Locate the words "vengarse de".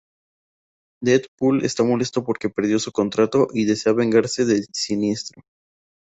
3.93-4.63